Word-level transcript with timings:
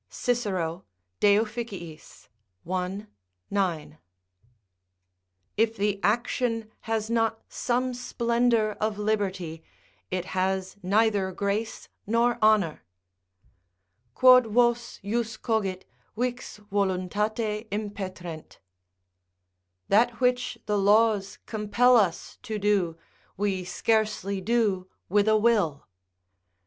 Cicero, 0.09 0.83
De 1.19 1.37
Offic., 1.39 1.71
i. 1.71 3.07
9.] 3.51 3.97
If 5.57 5.77
the 5.77 5.99
action 6.01 6.71
has 6.79 7.11
not 7.11 7.43
some 7.47 7.93
splendour 7.93 8.71
of 8.81 8.97
liberty, 8.97 9.61
it 10.09 10.25
has 10.33 10.75
neither 10.81 11.31
grace 11.31 11.87
nor 12.07 12.39
honour: 12.41 12.83
"Quod 14.15 14.47
vos 14.47 14.99
jus 15.03 15.37
cogit, 15.37 15.85
vix 16.17 16.57
voluntate 16.71 17.67
impetrent:" 17.69 18.59
["That 19.87 20.19
which 20.19 20.57
the 20.65 20.79
laws 20.79 21.37
compel 21.45 21.95
us 21.95 22.39
to 22.41 22.57
do, 22.57 22.97
we 23.37 23.63
scarcely 23.63 24.41
do 24.41 24.89
with 25.09 25.27
a 25.27 25.37
will." 25.37 25.85